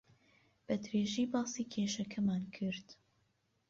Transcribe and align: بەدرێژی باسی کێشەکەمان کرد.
بەدرێژی 0.65 1.25
باسی 1.33 1.69
کێشەکەمان 1.73 2.43
کرد. 2.55 2.87